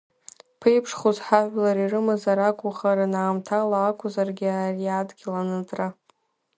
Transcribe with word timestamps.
Ԥеиԥшхус 0.59 1.17
ҳажәлар 1.25 1.77
ирымазар 1.79 2.39
акухарын 2.49 3.13
аамҭала 3.21 3.77
акузаргьы 3.89 4.49
ари 4.63 4.87
адгьыл 4.99 5.33
аныҵра. 5.41 5.87